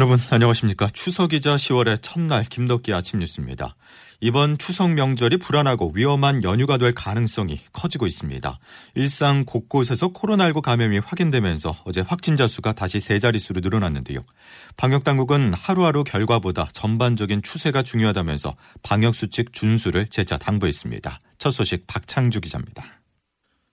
여러분 0.00 0.18
안녕하십니까 0.30 0.88
추석이자 0.94 1.56
10월의 1.56 1.98
첫날 2.00 2.42
김덕기 2.42 2.94
아침 2.94 3.18
뉴스입니다. 3.18 3.76
이번 4.22 4.56
추석 4.56 4.94
명절이 4.94 5.36
불안하고 5.36 5.92
위험한 5.94 6.42
연휴가 6.42 6.78
될 6.78 6.94
가능성이 6.94 7.60
커지고 7.74 8.06
있습니다. 8.06 8.58
일상 8.94 9.44
곳곳에서 9.44 10.08
코로나19 10.08 10.62
감염이 10.62 11.00
확인되면서 11.00 11.76
어제 11.84 12.00
확진자 12.00 12.46
수가 12.46 12.72
다시 12.72 12.98
세 12.98 13.18
자릿수로 13.18 13.60
늘어났는데요. 13.60 14.22
방역 14.78 15.04
당국은 15.04 15.52
하루하루 15.52 16.02
결과보다 16.02 16.68
전반적인 16.72 17.42
추세가 17.42 17.82
중요하다면서 17.82 18.54
방역 18.82 19.14
수칙 19.14 19.52
준수를 19.52 20.06
재차 20.06 20.38
당부했습니다. 20.38 21.18
첫 21.36 21.50
소식 21.50 21.86
박창주 21.86 22.40
기자입니다. 22.40 22.86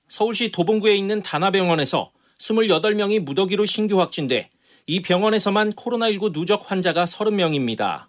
서울시 0.10 0.52
도봉구에 0.52 0.94
있는 0.94 1.22
다나병원에서 1.22 2.12
28명이 2.42 3.20
무더기로 3.22 3.66
신규 3.66 4.02
확진돼 4.02 4.50
이 4.90 5.02
병원에서만 5.02 5.74
코로나19 5.74 6.32
누적 6.32 6.72
환자가 6.72 7.04
30명입니다. 7.04 8.06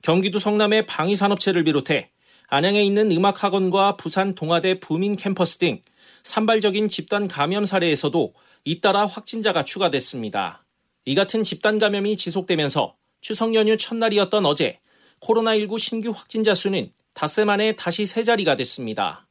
경기도 0.00 0.38
성남의 0.38 0.86
방위산업체를 0.86 1.64
비롯해 1.64 2.10
안양에 2.48 2.82
있는 2.82 3.12
음악학원과 3.12 3.98
부산 3.98 4.34
동아대 4.34 4.80
부민 4.80 5.16
캠퍼스 5.16 5.58
등 5.58 5.82
산발적인 6.22 6.88
집단 6.88 7.28
감염 7.28 7.66
사례에서도 7.66 8.32
잇따라 8.64 9.04
확진자가 9.04 9.64
추가됐습니다. 9.64 10.64
이 11.04 11.14
같은 11.14 11.44
집단 11.44 11.78
감염이 11.78 12.16
지속되면서 12.16 12.96
추석 13.20 13.54
연휴 13.54 13.76
첫날이었던 13.76 14.46
어제 14.46 14.80
코로나19 15.20 15.78
신규 15.78 16.10
확진자 16.10 16.54
수는 16.54 16.90
닷새 17.12 17.44
만에 17.44 17.76
다시 17.76 18.06
세 18.06 18.22
자리가 18.22 18.56
됐습니다. 18.56 19.28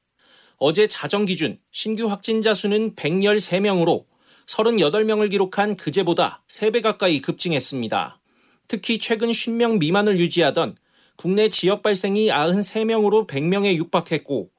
어제 0.57 0.87
자정 0.87 1.25
기준 1.25 1.57
신규 1.71 2.07
확진자 2.07 2.53
수는 2.53 2.93
113명으로 2.95 4.05
38명을 4.47 5.29
기록한 5.29 5.75
그제보다 5.75 6.41
3배 6.47 6.81
가까이 6.81 7.21
급증했습니다. 7.21 8.19
특히 8.67 8.97
최근 8.99 9.29
10명 9.29 9.77
미만을 9.77 10.19
유지하던 10.19 10.77
국내 11.15 11.49
지역 11.49 11.83
발생이 11.83 12.29
93명으로 12.29 13.27
100명에 13.27 13.75
육박했고 13.75 14.49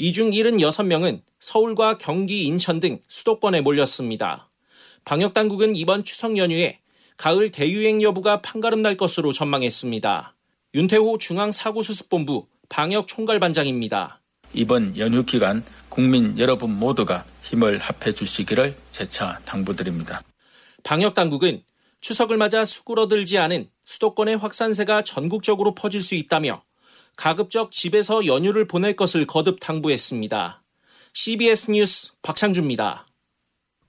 이 0.00 0.12
중 0.12 0.30
76명은 0.30 1.22
서울과 1.40 1.98
경기, 1.98 2.44
인천 2.44 2.78
등 2.80 3.00
수도권에 3.08 3.62
몰렸습니다. 3.62 4.48
방역당국은 5.04 5.74
이번 5.74 6.04
추석 6.04 6.36
연휴에 6.36 6.78
가을 7.16 7.50
대유행 7.50 8.00
여부가 8.02 8.40
판가름 8.40 8.82
날 8.82 8.96
것으로 8.96 9.32
전망했습니다. 9.32 10.36
윤태호 10.74 11.18
중앙사고수습본부 11.18 12.46
방역총괄반장입니다. 12.68 14.20
이번 14.54 14.96
연휴 14.98 15.24
기간 15.24 15.64
국민 15.98 16.38
여러분 16.38 16.70
모두가 16.78 17.24
힘을 17.42 17.78
합해 17.78 18.12
주시기를 18.14 18.76
재차 18.92 19.40
당부드립니다. 19.44 20.22
방역 20.84 21.14
당국은 21.14 21.64
추석을 22.00 22.36
맞아 22.36 22.64
수그러들지 22.64 23.36
않은 23.38 23.68
수도권의 23.84 24.36
확산세가 24.36 25.02
전국적으로 25.02 25.74
퍼질 25.74 26.00
수 26.00 26.14
있다며 26.14 26.62
가급적 27.16 27.72
집에서 27.72 28.26
연휴를 28.26 28.68
보낼 28.68 28.94
것을 28.94 29.26
거듭 29.26 29.58
당부했습니다. 29.58 30.62
CBS 31.14 31.72
뉴스 31.72 32.12
박창주입니다. 32.22 33.07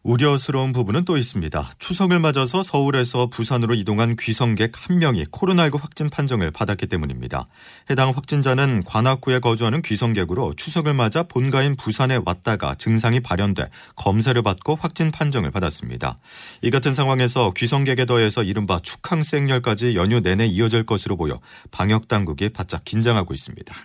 우려스러운 0.02 0.72
부분은 0.72 1.04
또 1.04 1.18
있습니다. 1.18 1.72
추석을 1.78 2.20
맞아서 2.20 2.64
서울에서 2.64 3.28
부산으로 3.28 3.74
이동한 3.74 4.16
귀성객 4.16 4.72
한 4.74 5.00
명이 5.00 5.26
코로나19 5.26 5.82
확진 5.82 6.10
판정을 6.10 6.52
받았기 6.52 6.88
때문입니다. 6.88 7.46
해당 7.90 8.12
확진자는 8.12 8.84
관악구에 8.86 9.40
거주하는 9.40 9.82
귀성객으로 9.82 10.54
추석을 10.56 10.94
맞아 10.94 11.24
본가인 11.24 11.76
부산에 11.76 12.20
왔다가 12.26 12.76
증상이 12.76 13.20
발현돼 13.20 13.70
검사를 13.98 14.42
받고 14.42 14.76
확진 14.76 15.12
판정을 15.12 15.52
받았습니다. 15.52 16.18
이 16.62 16.70
같은 16.70 16.94
상황에서 16.94 17.52
귀성객에 17.56 18.06
더해서 18.06 18.44
이른바 18.44 18.80
축항 18.80 19.22
생열까지 19.22 19.96
연휴 19.96 20.22
내내 20.22 20.46
이어질 20.46 20.86
것으로 20.86 21.18
보여 21.18 21.42
방역 21.72 22.08
당국이 22.08 22.50
바짝 22.50 22.86
긴장하고 22.86 23.34
있습니다. 23.34 23.76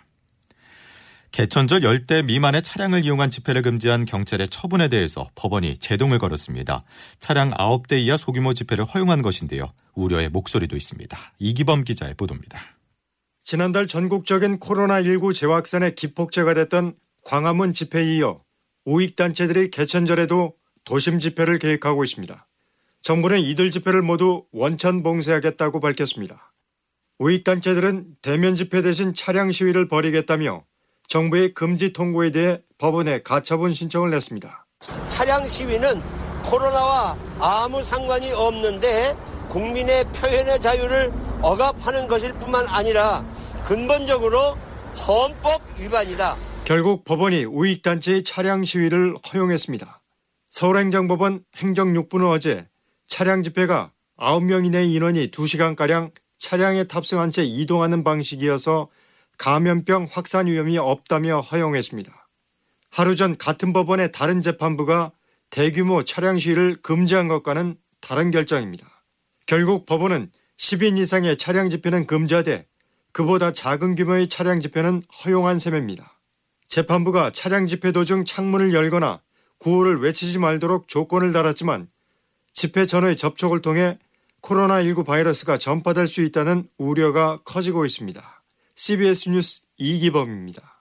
개천절 1.35 1.83
열대 1.83 2.23
미만의 2.23 2.63
차량을 2.63 3.05
이용한 3.05 3.29
집회를 3.29 3.63
금지한 3.63 4.05
경찰의 4.05 4.51
처분에 4.51 4.87
대해서 4.87 5.29
법원이 5.35 5.79
제동을 5.79 6.21
걸었습니다. 6.21 6.81
차량 7.19 7.51
9대 7.51 8.01
이하 8.01 8.17
소규모 8.17 8.55
집회를 8.55 8.85
허용한 8.85 9.21
것인데요. 9.21 9.73
우려의 9.97 10.29
목소리도 10.29 10.77
있습니다. 10.77 11.35
이기범 11.41 11.83
기자의 11.83 12.15
보도입니다. 12.15 12.61
지난달 13.43 13.89
전국적인 13.89 14.61
코로나19 14.61 15.35
재확산의 15.35 15.97
기폭제가 15.97 16.55
됐던 16.55 16.95
광화문 17.25 17.73
집회에 17.73 18.15
이어 18.15 18.41
우익단체들이 18.85 19.73
개천절에도 19.73 20.55
도심 20.85 21.19
집회를 21.19 21.59
계획하고 21.59 22.05
있습니다. 22.05 22.47
정부는 23.03 23.41
이들 23.41 23.73
집회를 23.73 24.03
모두 24.03 24.45
원천 24.53 25.03
봉쇄하겠다고 25.03 25.81
밝혔습니다. 25.81 26.55
우익단체들은 27.19 28.19
대면 28.23 28.55
집회 28.55 28.83
대신 28.83 29.15
차량 29.15 29.51
시위를 29.51 29.89
벌이겠다며 29.89 30.65
정부의 31.09 31.55
금지 31.55 31.93
통고에 31.93 32.31
대해 32.31 32.61
법원에 32.79 33.23
가처분 33.23 33.73
신청을 33.73 34.11
냈습니다. 34.11 34.67
차량 35.09 35.45
시위는 35.45 36.01
코로나와 36.45 37.17
아무 37.41 37.83
상관이 37.83 38.33
없는데 38.33 39.17
국민의 39.49 40.05
표현의 40.15 40.61
자유를 40.61 41.13
억압하는 41.41 42.09
것일 42.09 42.35
뿐만 42.35 42.67
아니라 42.67 43.25
근본적으로 43.65 44.57
헌법 45.07 45.63
위반이다. 45.81 46.37
결국 46.65 47.05
법원이 47.05 47.45
우익단체의 47.45 48.23
차량 48.23 48.65
시위를 48.65 49.15
허용했습니다. 49.33 50.03
서울행정법원 50.51 51.45
행정 51.57 51.93
6부는 51.93 52.31
어제 52.31 52.67
차량 53.07 53.43
집회가 53.43 53.93
9명 54.19 54.65
이내 54.67 54.85
인원이 54.85 55.31
2시간가량 55.31 56.13
차량에 56.39 56.85
탑승한 56.85 57.31
채 57.31 57.43
이동하는 57.45 58.05
방식이어서 58.05 58.89
감염병 59.39 60.09
확산 60.11 60.47
위험이 60.47 60.79
없다며 60.79 61.41
허용했습니다. 61.41 62.29
하루 62.91 63.17
전 63.17 63.37
같은 63.37 63.73
법원의 63.73 64.13
다른 64.13 64.41
재판부가 64.41 65.13
대규모 65.51 66.05
차량 66.05 66.39
시위를 66.39 66.77
금지한 66.83 67.29
것과는 67.29 67.77
다른 68.01 68.31
결정입니다. 68.31 68.87
결국 69.47 69.87
법원은 69.87 70.31
10인 70.57 70.99
이상의 70.99 71.37
차량 71.39 71.71
집회는 71.71 72.07
금지하되 72.07 72.67
그보다 73.13 73.53
작은 73.53 73.95
규모의 73.95 74.29
차량 74.29 74.61
집회는 74.61 75.03
허용한 75.25 75.59
셈입니다. 75.59 76.19
재판부가 76.67 77.31
차량 77.31 77.67
집회 77.67 77.93
도중 77.93 78.25
창문을 78.25 78.75
열거나 78.75 79.23
구호를 79.59 80.01
외치지 80.01 80.39
말도록 80.39 80.89
조건을 80.89 81.33
달았지만 81.33 81.89
집회 82.53 82.87
전의 82.87 83.17
접촉을 83.17 83.63
통해 83.63 83.99
코로나19 84.43 85.07
바이러스가 85.07 85.59
전파될 85.59 86.07
수 86.07 86.21
있다는 86.23 86.69
우려가 86.77 87.39
커지고 87.45 87.87
있습니다. 87.87 88.34
CBS 88.77 89.29
뉴스 89.29 89.61
이기범입니다. 89.79 90.75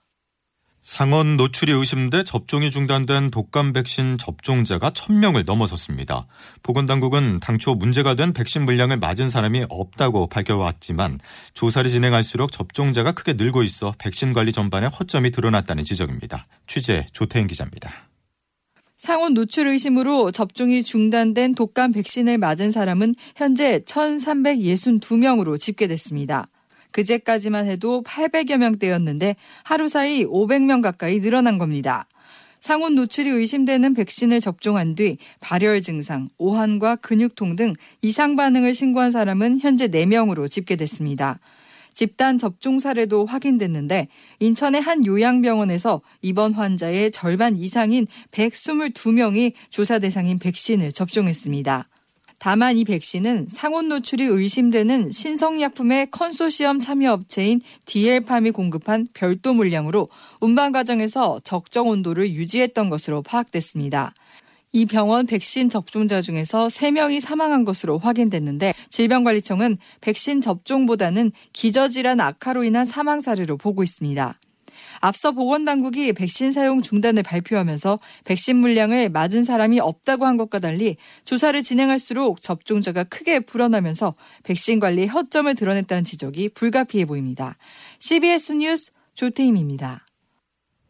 상원 0.82 1.38
노출이 1.38 1.72
의심돼 1.72 2.24
접종이 2.24 2.70
중단된 2.70 3.30
독감 3.30 3.72
백신 3.72 4.18
접종자가 4.18 4.90
1000명을 4.90 5.46
넘어섰습니다. 5.46 6.26
보건당국은 6.62 7.40
당초 7.40 7.74
문제가 7.74 8.14
된 8.14 8.34
백신 8.34 8.66
물량을 8.66 8.98
맞은 8.98 9.30
사람이 9.30 9.64
없다고 9.70 10.26
밝혀왔지만 10.26 11.20
조사를 11.54 11.88
진행할수록 11.88 12.52
접종자가 12.52 13.12
크게 13.12 13.32
늘고 13.32 13.62
있어 13.62 13.94
백신 13.98 14.34
관리 14.34 14.52
전반에 14.52 14.88
허점이 14.88 15.30
드러났다는 15.30 15.84
지적입니다. 15.84 16.42
취재 16.66 17.06
조태인 17.12 17.46
기자입니다. 17.46 18.10
상온 18.98 19.32
노출 19.32 19.66
의심으로 19.68 20.32
접종이 20.32 20.82
중단된 20.82 21.54
독감 21.54 21.92
백신을 21.92 22.36
맞은 22.36 22.72
사람은 22.72 23.14
현재 23.36 23.80
1,362명으로 23.80 25.58
집계됐습니다. 25.58 26.48
그제까지만 26.94 27.66
해도 27.66 28.02
800여 28.06 28.56
명대였는데 28.56 29.34
하루 29.64 29.88
사이 29.88 30.24
500명 30.24 30.80
가까이 30.80 31.20
늘어난 31.20 31.58
겁니다. 31.58 32.06
상온 32.60 32.94
노출이 32.94 33.28
의심되는 33.28 33.92
백신을 33.92 34.40
접종한 34.40 34.94
뒤 34.94 35.18
발열 35.40 35.82
증상, 35.82 36.30
오한과 36.38 36.96
근육통 36.96 37.56
등 37.56 37.74
이상 38.00 38.36
반응을 38.36 38.74
신고한 38.74 39.10
사람은 39.10 39.60
현재 39.60 39.88
4명으로 39.88 40.48
집계됐습니다. 40.48 41.40
집단 41.92 42.38
접종 42.38 42.78
사례도 42.78 43.26
확인됐는데 43.26 44.08
인천의 44.38 44.80
한 44.80 45.04
요양병원에서 45.04 46.00
입원 46.22 46.54
환자의 46.54 47.10
절반 47.10 47.56
이상인 47.56 48.06
122명이 48.30 49.52
조사 49.68 49.98
대상인 49.98 50.38
백신을 50.38 50.92
접종했습니다. 50.92 51.88
다만 52.44 52.76
이 52.76 52.84
백신은 52.84 53.48
상온 53.50 53.88
노출이 53.88 54.22
의심되는 54.22 55.12
신성약품의 55.12 56.10
컨소시엄 56.10 56.78
참여 56.78 57.10
업체인 57.10 57.62
디엘팜이 57.86 58.50
공급한 58.50 59.08
별도 59.14 59.54
물량으로 59.54 60.08
운반 60.40 60.70
과정에서 60.70 61.40
적정 61.42 61.88
온도를 61.88 62.34
유지했던 62.34 62.90
것으로 62.90 63.22
파악됐습니다. 63.22 64.12
이 64.72 64.84
병원 64.84 65.24
백신 65.24 65.70
접종자 65.70 66.20
중에서 66.20 66.66
3명이 66.66 67.20
사망한 67.20 67.64
것으로 67.64 67.96
확인됐는데 67.96 68.74
질병관리청은 68.90 69.78
백신 70.02 70.42
접종보다는 70.42 71.32
기저질환 71.54 72.20
악화로 72.20 72.62
인한 72.64 72.84
사망 72.84 73.22
사례로 73.22 73.56
보고 73.56 73.82
있습니다. 73.82 74.38
앞서 75.04 75.32
보건당국이 75.32 76.14
백신 76.14 76.50
사용 76.52 76.80
중단을 76.80 77.22
발표하면서 77.22 77.98
백신 78.24 78.56
물량을 78.56 79.10
맞은 79.10 79.44
사람이 79.44 79.78
없다고 79.78 80.24
한 80.24 80.38
것과 80.38 80.60
달리 80.60 80.96
조사를 81.26 81.62
진행할수록 81.62 82.40
접종자가 82.40 83.04
크게 83.04 83.40
불어나면서 83.40 84.14
백신 84.44 84.80
관리에 84.80 85.04
허점을 85.04 85.54
드러냈다는 85.54 86.04
지적이 86.04 86.48
불가피해 86.54 87.04
보입니다. 87.04 87.54
CBS 87.98 88.52
뉴스 88.52 88.92
조태임입니다. 89.14 90.06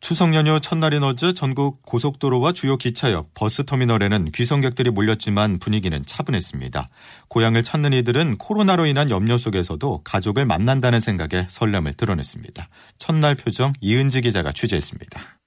추석 0.05 0.35
연휴 0.35 0.61
첫날인 0.61 1.03
어제 1.03 1.33
전국 1.33 1.81
고속도로와 1.87 2.53
주요 2.53 2.77
기차역, 2.77 3.33
버스터미널에는 3.33 4.33
귀성객들이 4.33 4.91
몰렸지만 4.91 5.59
분위기는 5.59 6.05
차분했습니다. 6.05 6.87
고향을 7.29 7.63
찾는 7.63 7.95
이들은 7.95 8.37
코로나로 8.37 8.85
인한 8.85 9.09
염려 9.09 9.39
속에서도 9.39 10.03
가족을 10.05 10.45
만난다는 10.45 11.01
생각에 11.01 11.47
설렘을 11.49 11.95
드러냈습니다. 11.95 12.67
첫날 12.99 13.35
표정 13.35 13.73
이은지 13.81 14.21
기자가 14.21 14.53
취재했습니다. 14.53 15.39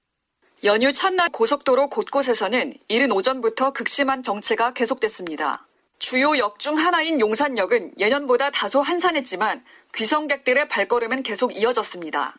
연휴 0.64 0.92
첫날 0.92 1.28
고속도로 1.28 1.88
곳곳에서는 1.88 2.74
이른 2.88 3.12
오전부터 3.12 3.72
극심한 3.72 4.24
정체가 4.24 4.72
계속됐습니다. 4.72 5.68
주요 6.00 6.36
역 6.36 6.58
중 6.58 6.76
하나인 6.78 7.20
용산역은 7.20 7.92
예년보다 8.00 8.50
다소 8.50 8.80
한산했지만 8.80 9.62
귀성객들의 9.94 10.66
발걸음은 10.66 11.22
계속 11.22 11.56
이어졌습니다. 11.56 12.34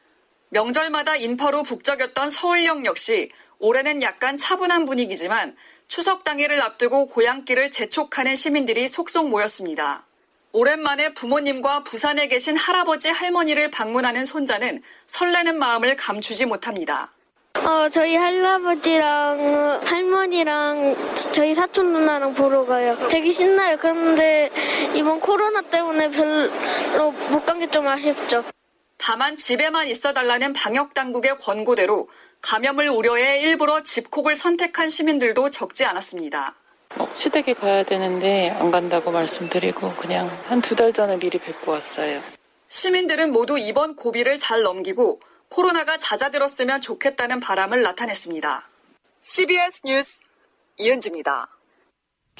명절마다 0.50 1.16
인파로 1.16 1.64
북적였던 1.64 2.30
서울역 2.30 2.86
역시 2.86 3.30
올해는 3.60 4.02
약간 4.02 4.38
차분한 4.38 4.86
분위기지만 4.86 5.56
추석 5.88 6.24
당일을 6.24 6.62
앞두고 6.62 7.08
고향길을 7.08 7.72
재촉하는 7.72 8.36
시민들이 8.36 8.88
속속 8.88 9.30
모였습니다. 9.30 10.04
오랜만에 10.52 11.14
부모님과 11.14 11.84
부산에 11.84 12.28
계신 12.28 12.58
할아버지 12.58 13.10
할머니를 13.10 13.70
방문하는 13.70 14.26
손자는 14.26 14.82
설레는 15.08 15.58
마음을 15.60 15.96
감추지 15.96 16.46
못합니다. 16.48 17.12
어, 17.56 17.90
저희 17.90 18.16
할아버지랑 18.16 19.82
할머니랑 19.86 20.96
저희 21.32 21.54
사촌 21.54 21.92
누나랑 21.94 22.34
보러 22.34 22.66
가요. 22.66 22.98
되게 23.10 23.32
신나요. 23.32 23.78
그런데 23.80 24.50
이번 24.96 25.20
코로나 25.20 25.62
때문에 25.62 26.10
별로 26.10 27.12
못 27.30 27.46
간 27.46 27.60
게 27.60 27.68
좀 27.68 27.88
아쉽죠. 27.88 28.44
다만 29.00 29.36
집에만 29.36 29.88
있어 29.88 30.14
달라는 30.14 30.54
방역 30.54 30.94
당국의 30.94 31.38
권고대로 31.38 32.10
감염을 32.42 32.90
우려해 32.90 33.42
일부러 33.42 33.82
집콕을 33.82 34.36
선택한 34.36 34.90
시민들도 34.90 35.50
적지 35.50 35.86
않았습니다. 35.86 36.56
어, 36.98 37.08
시댁에 37.14 37.54
가야 37.54 37.84
되는데 37.84 38.50
안 38.52 38.72
간다고 38.72 39.12
말씀드리고 39.12 39.94
그냥 39.96 40.28
한 40.48 40.62
두 40.62 40.76
달 40.76 40.92
전에 40.94 41.18
미리 41.18 41.38
뵙고 41.38 41.72
왔어요. 41.72 42.22
시민들은 42.68 43.32
모두 43.32 43.58
이번 43.58 43.96
고비를 43.96 44.38
잘 44.38 44.62
넘기고 44.62 45.20
코로나가 45.50 45.98
잦아들었으면 45.98 46.82
좋겠다는 46.82 47.40
바람을 47.40 47.82
나타냈습니다. 47.82 48.68
CBS 49.22 49.82
뉴스 49.86 50.20
이은지입니다. 50.78 51.48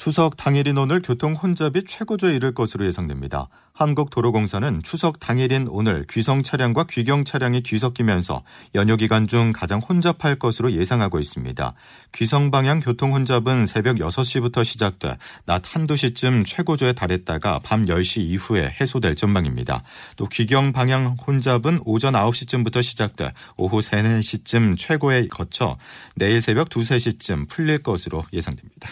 추석 0.00 0.38
당일인 0.38 0.78
오늘 0.78 1.02
교통 1.02 1.34
혼잡이 1.34 1.84
최고조에 1.84 2.34
이를 2.34 2.54
것으로 2.54 2.86
예상됩니다. 2.86 3.50
한국도로공사는 3.74 4.82
추석 4.82 5.20
당일인 5.20 5.68
오늘 5.68 6.06
귀성 6.08 6.42
차량과 6.42 6.84
귀경 6.84 7.26
차량이 7.26 7.60
뒤섞이면서 7.60 8.42
연휴 8.76 8.96
기간 8.96 9.26
중 9.26 9.52
가장 9.54 9.78
혼잡할 9.78 10.36
것으로 10.36 10.72
예상하고 10.72 11.20
있습니다. 11.20 11.74
귀성 12.12 12.50
방향 12.50 12.80
교통 12.80 13.12
혼잡은 13.12 13.66
새벽 13.66 13.96
6시부터 13.96 14.64
시작돼 14.64 15.18
낮 15.44 15.62
한두 15.66 15.96
시쯤 15.96 16.44
최고조에 16.44 16.94
달했다가 16.94 17.58
밤 17.62 17.84
10시 17.84 18.22
이후에 18.22 18.74
해소될 18.80 19.16
전망입니다. 19.16 19.82
또 20.16 20.24
귀경 20.28 20.72
방향 20.72 21.14
혼잡은 21.26 21.80
오전 21.84 22.14
9시쯤부터 22.14 22.82
시작돼 22.82 23.34
오후 23.58 23.82
3, 23.82 24.00
4시쯤 24.20 24.78
최고에 24.78 25.28
거쳐 25.28 25.76
내일 26.16 26.40
새벽 26.40 26.74
2, 26.74 26.80
3시쯤 26.80 27.50
풀릴 27.50 27.82
것으로 27.82 28.24
예상됩니다. 28.32 28.88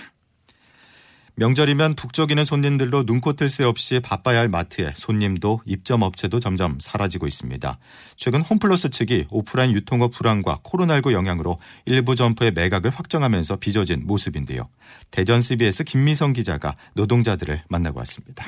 명절이면 1.39 1.95
북적이는 1.95 2.45
손님들로 2.45 3.05
눈코뜰 3.07 3.49
새 3.49 3.63
없이 3.63 4.01
바빠야 4.01 4.41
할 4.41 4.49
마트에 4.49 4.93
손님도 4.97 5.61
입점 5.67 6.03
업체도 6.03 6.41
점점 6.41 6.79
사라지고 6.81 7.29
있습니다. 7.29 7.79
최근 8.17 8.41
홈플러스 8.41 8.91
측이 8.91 9.27
오프라인 9.31 9.73
유통업 9.73 10.11
불황과 10.11 10.59
코로나19 10.65 11.13
영향으로 11.13 11.61
일부 11.87 12.17
점포의 12.17 12.51
매각을 12.57 12.91
확정하면서 12.91 13.57
빚어진 13.57 14.05
모습인데요. 14.05 14.69
대전 15.13 15.41
CBS 15.41 15.85
김미성 15.85 16.33
기자가 16.33 16.75
노동자들을 16.95 17.63
만나고 17.69 18.01
왔습니다. 18.01 18.45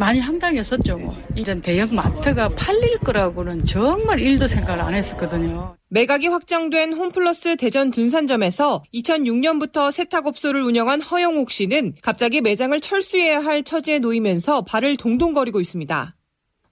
많이 0.00 0.18
황당했었죠. 0.18 0.96
뭐. 0.96 1.14
이런 1.36 1.60
대형 1.60 1.94
마트가 1.94 2.48
팔릴 2.56 2.96
거라고는 3.00 3.66
정말 3.66 4.18
일도 4.18 4.48
생각을 4.48 4.80
안 4.82 4.94
했었거든요. 4.94 5.76
매각이 5.90 6.26
확정된 6.26 6.94
홈플러스 6.94 7.56
대전 7.56 7.90
둔산점에서 7.90 8.82
2006년부터 8.94 9.92
세탁업소를 9.92 10.62
운영한 10.62 11.02
허영옥 11.02 11.50
씨는 11.50 11.96
갑자기 12.00 12.40
매장을 12.40 12.80
철수해야 12.80 13.40
할 13.40 13.62
처지에 13.62 13.98
놓이면서 13.98 14.62
발을 14.62 14.96
동동거리고 14.96 15.60
있습니다. 15.60 16.16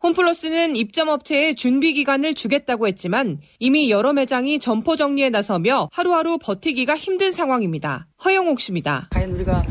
홈플러스는 0.02 0.76
입점업체에 0.76 1.54
준비 1.54 1.92
기간을 1.92 2.32
주겠다고 2.32 2.86
했지만 2.88 3.40
이미 3.58 3.90
여러 3.90 4.14
매장이 4.14 4.58
점포 4.58 4.96
정리에 4.96 5.28
나서며 5.28 5.90
하루하루 5.92 6.38
버티기가 6.38 6.96
힘든 6.96 7.32
상황입니다. 7.32 8.06
허영옥 8.24 8.60
씨입니다. 8.60 9.08
과연 9.10 9.32
우리가 9.32 9.64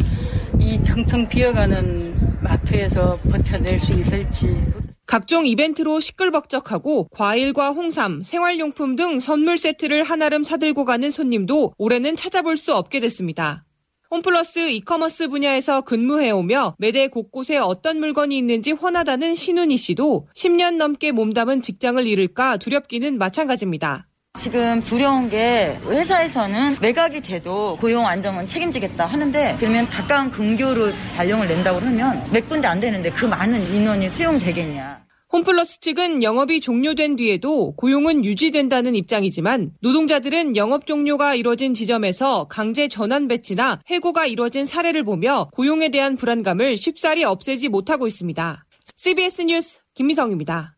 이 0.60 0.78
텅텅 0.80 1.28
비어가는 1.28 2.17
마트에서 2.42 3.18
버텨낼 3.30 3.80
수 3.80 3.94
있을지. 3.94 4.62
각종 5.06 5.46
이벤트로 5.46 6.00
시끌벅적하고 6.00 7.08
과일과 7.12 7.72
홍삼, 7.72 8.24
생활용품 8.24 8.96
등 8.96 9.20
선물 9.20 9.58
세트를 9.58 10.04
한아름 10.04 10.44
사들고 10.44 10.84
가는 10.84 11.10
손님도 11.10 11.74
올해는 11.78 12.16
찾아볼 12.18 12.58
수 12.58 12.76
없게 12.76 13.00
됐습니다. 13.00 13.64
홈플러스 14.10 14.70
이커머스 14.70 15.28
분야에서 15.28 15.82
근무해오며 15.82 16.76
매대 16.78 17.08
곳곳에 17.08 17.58
어떤 17.58 18.00
물건이 18.00 18.38
있는지 18.38 18.72
훤하다는 18.72 19.36
신은희 19.36 19.76
씨도 19.78 20.30
10년 20.34 20.78
넘게 20.78 21.12
몸담은 21.12 21.62
직장을 21.62 22.06
잃을까 22.06 22.58
두렵기는 22.58 23.18
마찬가지입니다. 23.18 24.07
지금 24.38 24.82
두려운 24.84 25.30
게 25.30 25.78
회사에서는 25.86 26.78
매각이 26.80 27.22
돼도 27.22 27.78
고용 27.82 28.06
안정은 28.06 28.48
책임지겠다 28.48 29.06
하는데 29.06 29.56
그러면 29.60 29.88
가까운 29.90 30.30
근교로 30.30 30.92
발령을 31.16 31.48
낸다고 31.48 31.80
하면 31.80 32.24
몇 32.32 32.48
군데 32.48 32.68
안 32.68 32.80
되는데 32.80 33.10
그 33.10 33.26
많은 33.26 33.70
인원이 33.74 34.10
수용되겠냐. 34.10 35.06
홈플러스 35.34 35.82
측은 35.82 36.24
영업이 36.24 36.62
종료된 36.62 37.18
뒤에도 37.18 37.74
고용은 37.76 38.24
유지된다는 38.24 38.96
입장이지만 38.96 39.72
노동자들은 39.82 40.56
영업 40.56 40.86
종료가 40.86 41.36
이뤄진 41.36 41.74
지점에서 41.74 42.46
강제 42.46 42.88
전환 42.88 43.28
배치나 43.28 43.82
해고가 43.88 44.26
이뤄진 44.26 44.66
사례를 44.66 45.04
보며 45.04 45.50
고용에 45.52 45.90
대한 45.90 46.16
불안감을 46.16 46.78
쉽사리 46.78 47.26
없애지 47.26 47.68
못하고 47.68 48.08
있습니다. 48.08 48.66
CBS 48.96 49.42
뉴스 49.42 49.80
김미성입니다. 49.96 50.78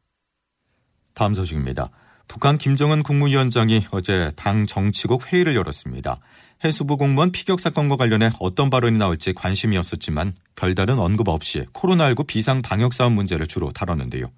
다음 1.13 1.33
소식입니다. 1.33 1.91
북한 2.29 2.59
김정은 2.59 3.01
국무위원장이 3.01 3.87
어제 3.89 4.31
당 4.35 4.67
정치국 4.67 5.33
회의를 5.33 5.55
열었습니다. 5.55 6.19
해수부 6.63 6.95
공무원 6.95 7.31
피격 7.31 7.59
사건과 7.59 7.95
관련해 7.97 8.29
어떤 8.39 8.69
발언이 8.69 8.99
나올지 8.99 9.33
관심이었었지만 9.33 10.35
별다른 10.55 10.99
언급 10.99 11.27
없이 11.27 11.65
코로나19 11.73 12.27
비상 12.27 12.61
방역 12.61 12.93
사업 12.93 13.13
문제를 13.13 13.47
주로 13.47 13.71
다뤘는데요. 13.71 14.31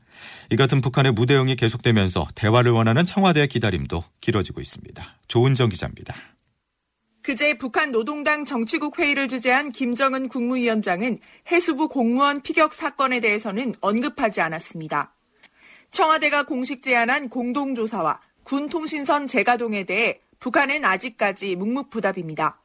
이 0.52 0.56
같은 0.56 0.80
북한의 0.80 1.12
무대응이 1.12 1.58
계속되면서 1.58 2.28
대화를 2.34 2.72
원하는 2.72 3.06
청와대의 3.06 3.48
기다림도 3.50 4.04
길어지고 4.22 4.62
있습니다. 4.62 5.06
조은정 5.28 5.70
기자입니다. 5.70 6.16
그제 7.24 7.58
북한 7.58 7.92
노동당 7.92 8.46
정치국 8.46 9.00
회의를 9.00 9.28
주재한 9.28 9.72
김정은 9.72 10.30
국무위원장은 10.30 11.20
해수부 11.52 11.90
공무원 11.90 12.42
피격 12.42 12.74
사건에 12.74 13.20
대해서는 13.20 13.76
언급하지 13.82 14.40
않았습니다. 14.40 15.14
청와대가 15.92 16.44
공식 16.44 16.82
제안한 16.82 17.28
공동조사와 17.28 18.22
군 18.44 18.70
통신선 18.70 19.28
재가동에 19.28 19.84
대해 19.84 20.22
북한은 20.40 20.86
아직까지 20.86 21.58
묵묵부답입니다. 21.58 22.62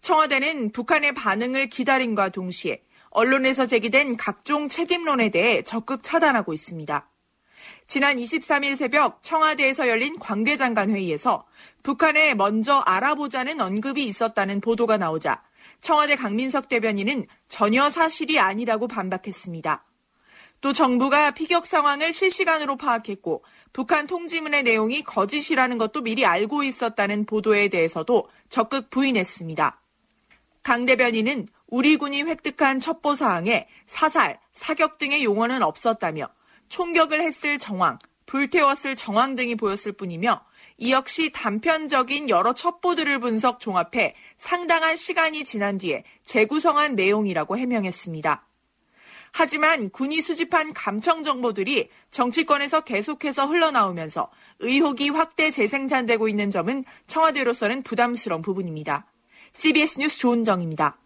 청와대는 0.00 0.70
북한의 0.70 1.14
반응을 1.14 1.68
기다림과 1.68 2.28
동시에 2.28 2.82
언론에서 3.10 3.66
제기된 3.66 4.16
각종 4.16 4.68
책임론에 4.68 5.30
대해 5.30 5.62
적극 5.62 6.02
차단하고 6.02 6.52
있습니다. 6.52 7.08
지난 7.86 8.16
23일 8.16 8.76
새벽 8.76 9.22
청와대에서 9.22 9.88
열린 9.88 10.18
관계장관 10.18 10.90
회의에서 10.90 11.46
북한에 11.82 12.34
먼저 12.34 12.78
알아보자는 12.78 13.60
언급이 13.60 14.04
있었다는 14.04 14.60
보도가 14.60 14.96
나오자 14.96 15.42
청와대 15.80 16.14
강민석 16.14 16.68
대변인은 16.68 17.26
전혀 17.48 17.90
사실이 17.90 18.38
아니라고 18.38 18.86
반박했습니다. 18.86 19.84
또 20.64 20.72
정부가 20.72 21.32
피격 21.32 21.66
상황을 21.66 22.14
실시간으로 22.14 22.78
파악했고 22.78 23.44
북한 23.74 24.06
통지문의 24.06 24.62
내용이 24.62 25.02
거짓이라는 25.02 25.76
것도 25.76 26.00
미리 26.00 26.24
알고 26.24 26.62
있었다는 26.62 27.26
보도에 27.26 27.68
대해서도 27.68 28.30
적극 28.48 28.88
부인했습니다. 28.88 29.82
강 30.62 30.86
대변인은 30.86 31.48
우리 31.66 31.98
군이 31.98 32.22
획득한 32.22 32.80
첩보 32.80 33.14
사항에 33.14 33.68
사살, 33.86 34.40
사격 34.52 34.96
등의 34.96 35.22
용어는 35.22 35.62
없었다며 35.62 36.30
총격을 36.70 37.20
했을 37.20 37.58
정황, 37.58 37.98
불태웠을 38.24 38.96
정황 38.96 39.34
등이 39.34 39.56
보였을 39.56 39.92
뿐이며 39.92 40.40
이 40.78 40.92
역시 40.92 41.30
단편적인 41.30 42.30
여러 42.30 42.54
첩보들을 42.54 43.20
분석 43.20 43.60
종합해 43.60 44.14
상당한 44.38 44.96
시간이 44.96 45.44
지난 45.44 45.76
뒤에 45.76 46.04
재구성한 46.24 46.94
내용이라고 46.94 47.58
해명했습니다. 47.58 48.46
하지만 49.36 49.90
군이 49.90 50.22
수집한 50.22 50.72
감청 50.72 51.24
정보들이 51.24 51.88
정치권에서 52.12 52.82
계속해서 52.82 53.46
흘러나오면서 53.46 54.30
의혹이 54.60 55.08
확대 55.08 55.50
재생산되고 55.50 56.28
있는 56.28 56.52
점은 56.52 56.84
청와대로서는 57.08 57.82
부담스러운 57.82 58.42
부분입니다. 58.42 59.06
CBS 59.52 59.98
뉴스 59.98 60.18
조은정입니다. 60.18 60.98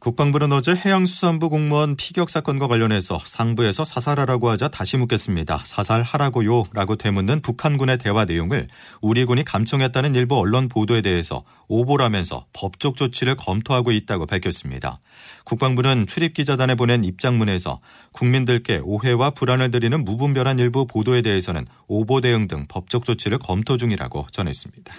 국방부는 0.00 0.50
어제 0.52 0.74
해양수산부 0.74 1.50
공무원 1.50 1.94
피격 1.94 2.30
사건과 2.30 2.68
관련해서 2.68 3.18
상부에서 3.22 3.84
사살하라고 3.84 4.48
하자 4.48 4.68
다시 4.68 4.96
묻겠습니다. 4.96 5.60
사살하라고요? 5.66 6.64
라고 6.72 6.96
되묻는 6.96 7.42
북한군의 7.42 7.98
대화 7.98 8.24
내용을 8.24 8.68
우리 9.02 9.26
군이 9.26 9.44
감청했다는 9.44 10.14
일부 10.14 10.38
언론 10.38 10.70
보도에 10.70 11.02
대해서 11.02 11.44
오보라면서 11.68 12.46
법적 12.54 12.96
조치를 12.96 13.36
검토하고 13.36 13.92
있다고 13.92 14.24
밝혔습니다. 14.24 15.00
국방부는 15.44 16.06
출입기자단에 16.06 16.76
보낸 16.76 17.04
입장문에서 17.04 17.80
국민들께 18.12 18.80
오해와 18.82 19.32
불안을 19.32 19.70
드리는 19.70 20.02
무분별한 20.02 20.58
일부 20.60 20.86
보도에 20.86 21.20
대해서는 21.20 21.66
오보 21.88 22.22
대응 22.22 22.48
등 22.48 22.64
법적 22.70 23.04
조치를 23.04 23.38
검토 23.38 23.76
중이라고 23.76 24.28
전했습니다. 24.32 24.94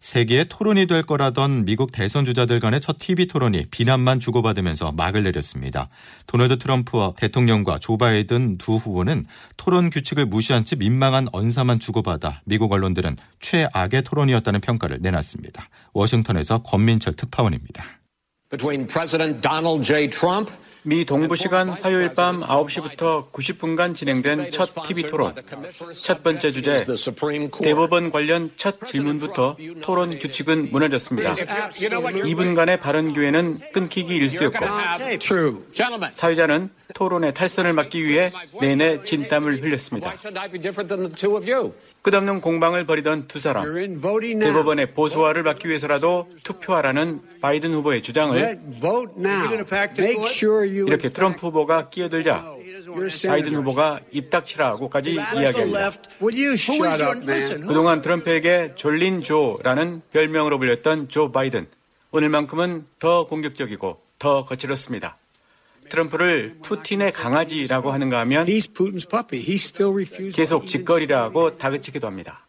세계의 0.00 0.46
토론이 0.48 0.86
될 0.86 1.02
거라던 1.02 1.64
미국 1.64 1.92
대선 1.92 2.24
주자들 2.24 2.60
간의 2.60 2.80
첫 2.80 2.98
TV 2.98 3.26
토론이 3.26 3.66
비난만 3.70 4.20
주고받으면서 4.20 4.92
막을 4.92 5.24
내렸습니다. 5.24 5.88
도널드 6.26 6.58
트럼프 6.58 7.12
대통령과 7.16 7.78
조 7.78 7.96
바이든 7.98 8.58
두 8.58 8.76
후보는 8.76 9.24
토론 9.56 9.90
규칙을 9.90 10.26
무시한 10.26 10.64
채 10.64 10.76
민망한 10.76 11.26
언사만 11.32 11.80
주고받아 11.80 12.42
미국 12.44 12.72
언론들은 12.72 13.16
최악의 13.40 14.02
토론이었다는 14.02 14.60
평가를 14.60 14.98
내놨습니다. 15.00 15.68
워싱턴에서 15.92 16.62
권민철 16.62 17.14
특파원입니다. 17.14 17.84
미 20.82 21.04
동부 21.04 21.36
시간 21.36 21.68
화요일 21.68 22.12
밤 22.12 22.40
9시부터 22.40 23.30
90분간 23.32 23.94
진행된 23.94 24.52
첫 24.52 24.70
TV 24.86 25.02
토론. 25.04 25.34
첫 25.94 26.22
번째 26.22 26.52
주제, 26.52 26.84
대법원 27.62 28.10
관련 28.10 28.50
첫 28.56 28.78
질문부터 28.86 29.56
토론 29.82 30.18
규칙은 30.18 30.70
무너졌습니다. 30.70 31.34
2분간의 31.34 32.80
발언 32.80 33.12
기회는 33.12 33.58
끊기기 33.72 34.14
일쑤였고, 34.16 34.64
사회자는 36.12 36.70
토론의 36.94 37.34
탈선을 37.34 37.72
막기 37.72 38.04
위해 38.04 38.30
내내 38.60 39.02
진땀을 39.04 39.62
흘렸습니다. 39.62 40.14
끝없는 42.02 42.40
공방을 42.40 42.86
벌이던 42.86 43.26
두 43.28 43.40
사람. 43.40 43.64
대법원의 43.74 44.94
보수화를 44.94 45.42
막기 45.42 45.68
위해서라도 45.68 46.28
투표하라는 46.44 47.20
바이든 47.40 47.72
후보의 47.74 48.00
주장을 48.02 48.60
이렇게 50.68 51.08
트럼프 51.08 51.46
후보가 51.46 51.90
끼어들자 51.90 52.44
바이든 53.26 53.54
후보가 53.56 54.00
입 54.12 54.30
닥치라고까지 54.30 55.12
이야기합니다. 55.12 55.92
그동안 57.66 58.02
트럼프에게 58.02 58.72
졸린 58.74 59.22
조라는 59.22 60.02
별명으로 60.12 60.58
불렸던 60.58 61.08
조 61.08 61.32
바이든. 61.32 61.66
오늘만큼은 62.10 62.86
더 62.98 63.26
공격적이고 63.26 64.00
더 64.18 64.44
거칠었습니다. 64.44 65.18
트럼프를 65.88 66.56
푸틴의 66.62 67.12
강아지라고 67.12 67.92
하는가 67.92 68.20
하면 68.20 68.46
계속 70.34 70.66
짓거리라고 70.66 71.58
다그치기도 71.58 72.06
합니다. 72.06 72.46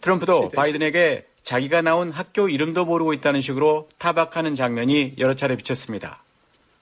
트럼프도 0.00 0.48
바이든에게 0.50 1.26
자기가 1.48 1.80
나온 1.80 2.12
학교 2.12 2.50
이름도 2.50 2.84
모르고 2.84 3.14
있다는 3.14 3.40
식으로 3.40 3.88
타박하는 3.96 4.54
장면이 4.54 5.14
여러 5.16 5.32
차례 5.32 5.56
비쳤습니다. 5.56 6.22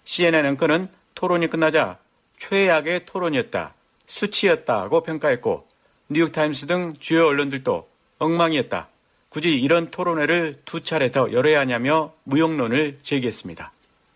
CNN 0.05 0.45
앵커는 0.45 0.89
토론이 1.15 1.47
끝나자 1.47 1.99
최악의 2.39 3.07
토론이었다, 3.07 3.75
수치였다고 4.07 5.05
평가했고 5.05 5.69
뉴욕타임스 6.09 6.67
등 6.67 6.95
주요 6.99 7.29
언론들도 7.29 7.89
엉망이었다. 8.19 8.89
굳이 9.29 9.51
이런 9.57 9.93
토론회를 9.93 10.63
두 10.65 10.83
차례 10.83 11.13
더 11.13 11.31
열어야 11.31 11.61
하냐며 11.61 12.13
무용론을 12.25 12.99
제기했습니다. 13.05 13.71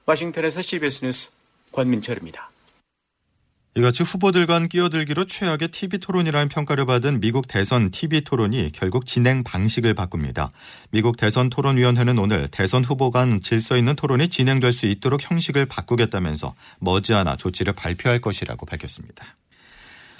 워싱턴에서 0.07 0.62
CBS 0.62 1.04
뉴스 1.04 1.30
권민철입니다. 1.71 2.50
이같이 3.77 4.03
후보들 4.03 4.47
간 4.47 4.69
끼어들기로 4.69 5.27
최악의 5.27 5.69
TV 5.69 6.00
토론이라는 6.00 6.49
평가를 6.49 6.87
받은 6.87 7.21
미국 7.21 7.47
대선 7.47 7.93
TV 7.93 8.23
토론이 8.23 8.73
결국 8.73 9.07
진행 9.07 9.45
방식을 9.45 9.95
바꿉니다. 9.95 10.50
미국 10.91 11.17
대선 11.17 11.50
토론위원회는 11.50 12.19
오늘 12.19 12.49
대선 12.49 12.83
후보 12.83 13.12
간 13.12 13.41
질서 13.43 13.77
있는 13.77 13.95
토론이 13.95 14.27
진행될 14.27 14.73
수 14.73 14.87
있도록 14.87 15.31
형식을 15.31 15.67
바꾸겠다면서 15.67 16.53
머지않아 16.81 17.37
조치를 17.37 17.75
발표할 17.75 18.21
것이라고 18.21 18.67
밝혔습니다. 18.67 19.37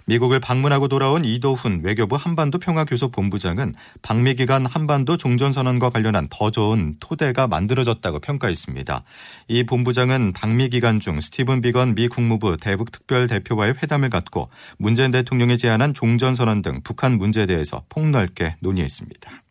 미국을 0.07 0.41
방문하고 0.41 0.89
돌아온 0.89 1.25
이도훈 1.25 1.81
외교부 1.83 2.17
한반도 2.17 2.59
평화교섭본부장은 2.59 3.75
방미 4.03 4.35
기간 4.35 4.67
한반도 4.67 5.17
종전선언과 5.17 5.91
관련한 5.91 6.29
더 6.31 6.51
좋은 6.51 6.97
토대가 7.01 7.47
만들어졌다고 7.47 8.21
평가했습니다. 8.21 9.05
이 9.49 9.65
본부장은 9.65 10.33
방미 10.33 10.69
기간 10.71 11.01
중 11.01 11.21
스티븐 11.21 11.61
비건 11.61 11.95
미 11.95 12.09
국무부 12.09 12.57
대북 12.57 12.93
특별 12.93 13.27
대표와의 13.27 13.75
회담을 13.83 14.11
갖고 14.11 14.49
문재인 14.79 15.11
대통령이 15.11 15.59
제안한 15.59 15.95
종전선언 15.95 16.63
등 16.63 16.81
북한 16.83 17.19
문제에 17.19 17.47
대해서 17.47 17.83
폭넓게 17.89 18.57
논의했습니다. 18.61 19.43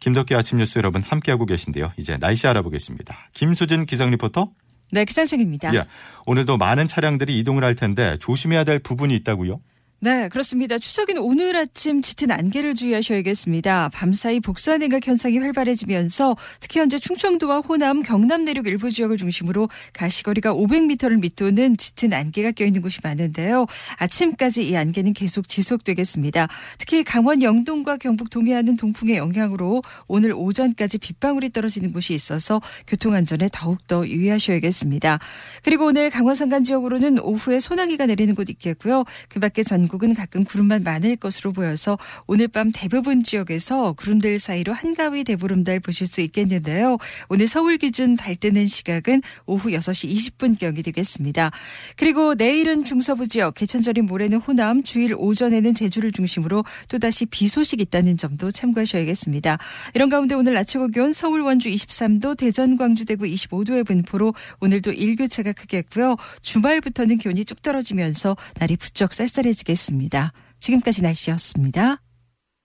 김덕기 0.00 0.34
아침 0.34 0.58
뉴스 0.58 0.78
여러분 0.78 1.02
함께하고 1.02 1.44
계신데요. 1.44 1.92
이제 1.98 2.16
날씨 2.16 2.48
알아보겠습니다. 2.48 3.16
김수진 3.34 3.84
기상 3.84 4.10
리포터. 4.10 4.50
네, 4.92 5.04
기상청입니다. 5.04 5.74
예, 5.74 5.86
오늘도 6.26 6.56
많은 6.56 6.88
차량들이 6.88 7.38
이동을 7.38 7.64
할 7.64 7.74
텐데 7.74 8.16
조심해야 8.18 8.64
될 8.64 8.78
부분이 8.78 9.14
있다고요? 9.16 9.60
네, 10.02 10.30
그렇습니다. 10.30 10.78
추석인 10.78 11.18
오늘 11.18 11.54
아침 11.56 12.00
짙은 12.00 12.30
안개를 12.30 12.74
주의하셔야겠습니다. 12.74 13.90
밤사이 13.92 14.40
복사 14.40 14.78
냉각 14.78 15.06
현상이 15.06 15.36
활발해지면서 15.36 16.38
특히 16.58 16.80
현재 16.80 16.98
충청도와 16.98 17.58
호남, 17.58 18.00
경남 18.02 18.44
내륙 18.44 18.66
일부 18.66 18.90
지역을 18.90 19.18
중심으로 19.18 19.68
가시거리가 19.92 20.54
500m를 20.54 21.20
밑도는 21.20 21.76
짙은 21.76 22.14
안개가 22.14 22.52
껴있는 22.52 22.80
곳이 22.80 23.00
많은데요. 23.02 23.66
아침까지 23.98 24.66
이 24.66 24.74
안개는 24.74 25.12
계속 25.12 25.46
지속되겠습니다. 25.46 26.48
특히 26.78 27.04
강원 27.04 27.42
영동과 27.42 27.98
경북 27.98 28.30
동해안은 28.30 28.76
동풍의 28.76 29.18
영향으로 29.18 29.82
오늘 30.08 30.32
오전까지 30.32 30.96
빗방울이 30.96 31.50
떨어지는 31.50 31.92
곳이 31.92 32.14
있어서 32.14 32.62
교통안전에 32.86 33.50
더욱더 33.52 34.08
유의하셔야겠습니다. 34.08 35.18
그리고 35.62 35.88
오늘 35.88 36.08
강원 36.08 36.34
산간 36.34 36.64
지역으로는 36.64 37.18
오후에 37.20 37.60
소나기가 37.60 38.06
내리는 38.06 38.34
곳 38.34 38.48
있겠고요. 38.48 39.04
그 39.28 39.40
밖에 39.40 39.62
전 39.62 39.89
전국은 39.90 40.14
가끔 40.14 40.44
구름만 40.44 40.84
많을 40.84 41.16
것으로 41.16 41.52
보여서 41.52 41.98
오늘 42.26 42.46
밤 42.46 42.70
대부분 42.72 43.22
지역에서 43.22 43.92
구름들 43.94 44.38
사이로 44.38 44.72
한가위 44.72 45.24
대보름달 45.24 45.80
보실 45.80 46.06
수 46.06 46.20
있겠는데요. 46.20 46.96
오늘 47.28 47.48
서울 47.48 47.76
기준 47.76 48.16
달 48.16 48.36
뜨는 48.36 48.66
시각은 48.66 49.22
오후 49.46 49.70
6시 49.70 50.32
20분경이 50.38 50.84
되겠습니다. 50.84 51.50
그리고 51.96 52.34
내일은 52.34 52.84
중서부 52.84 53.26
지역, 53.26 53.54
개천절인 53.54 54.06
모레는 54.06 54.38
호남, 54.38 54.82
주일 54.84 55.14
오전에는 55.16 55.74
제주를 55.74 56.12
중심으로 56.12 56.64
또다시 56.88 57.26
비 57.26 57.48
소식 57.48 57.80
있다는 57.80 58.16
점도 58.16 58.50
참고하셔야겠습니다. 58.52 59.58
이런 59.94 60.08
가운데 60.08 60.34
오늘 60.36 60.54
낮 60.54 60.64
최고 60.64 60.86
기온 60.86 61.12
서울 61.12 61.40
원주 61.40 61.68
23도, 61.68 62.36
대전 62.36 62.76
광주 62.76 63.04
대구 63.04 63.24
25도의 63.24 63.84
분포로 63.86 64.34
오늘도 64.60 64.92
일교차가 64.92 65.52
크겠고요. 65.52 66.16
주말부터는 66.42 67.18
기온이 67.18 67.44
쭉 67.44 67.60
떨어지면서 67.62 68.36
날이 68.58 68.76
부쩍 68.76 69.12
쌀쌀해지겠습니다. 69.14 69.79
있습니다. 69.80 70.32
지금까지 70.60 71.02
날씨였습니다. 71.02 72.02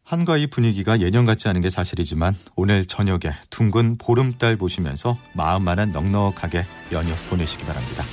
한가위 0.04 0.48
분위기가 0.48 1.00
예년 1.00 1.26
같지 1.26 1.48
않은 1.48 1.62
게 1.62 1.72
사실이지만 1.72 2.36
오늘 2.56 2.86
저녁에 2.86 3.34
둥근 3.50 3.98
보름달 3.98 4.56
보시면서 4.56 5.18
마음만은 5.34 5.92
넉넉하게 5.92 6.66
연휴 6.92 7.12
보내시기 7.30 7.66
바랍니다. 7.66 8.04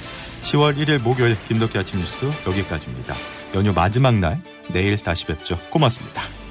10월 0.43 0.77
1일 0.79 1.03
목요일 1.03 1.37
김덕기 1.47 1.77
아침 1.77 2.01
뉴스 2.01 2.27
여기까지입니다. 2.47 3.15
연휴 3.55 3.73
마지막 3.75 4.19
날 4.19 4.43
내일 4.73 4.97
다시 4.97 5.27
뵙죠. 5.27 5.59
고맙습니다. 5.71 6.42